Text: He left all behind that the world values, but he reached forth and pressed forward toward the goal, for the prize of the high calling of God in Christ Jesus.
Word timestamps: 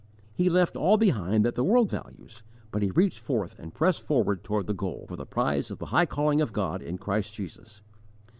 He 0.33 0.49
left 0.49 0.75
all 0.75 0.97
behind 0.97 1.45
that 1.45 1.53
the 1.53 1.63
world 1.63 1.91
values, 1.91 2.41
but 2.71 2.81
he 2.81 2.89
reached 2.89 3.19
forth 3.19 3.55
and 3.59 3.71
pressed 3.71 4.01
forward 4.01 4.43
toward 4.43 4.65
the 4.65 4.73
goal, 4.73 5.05
for 5.07 5.15
the 5.15 5.27
prize 5.27 5.69
of 5.69 5.77
the 5.77 5.85
high 5.93 6.07
calling 6.07 6.41
of 6.41 6.53
God 6.53 6.81
in 6.81 6.97
Christ 6.97 7.35
Jesus. 7.35 7.83